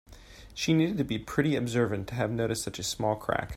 She 0.55 0.73
needed 0.73 0.97
to 0.97 1.03
be 1.03 1.19
pretty 1.19 1.55
observant 1.55 2.07
to 2.07 2.15
have 2.15 2.31
noticed 2.31 2.63
such 2.63 2.79
a 2.79 2.83
small 2.83 3.15
crack. 3.15 3.49